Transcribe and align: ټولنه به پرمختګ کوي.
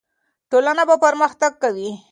ټولنه 0.49 0.83
به 0.89 0.95
پرمختګ 1.05 1.51
کوي. 1.63 1.89